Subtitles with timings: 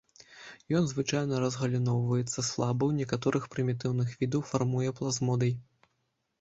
[0.79, 5.59] Ён звычайна разгаліноўваецца слаба, у некаторых прымітыўных відаў фармуе плазмодый.